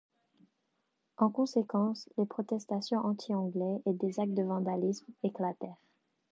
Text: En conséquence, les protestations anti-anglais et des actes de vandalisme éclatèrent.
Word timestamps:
En 1.17 1.29
conséquence, 1.29 2.09
les 2.17 2.25
protestations 2.25 3.05
anti-anglais 3.05 3.83
et 3.85 3.93
des 3.93 4.19
actes 4.19 4.33
de 4.33 4.41
vandalisme 4.41 5.05
éclatèrent. 5.21 5.77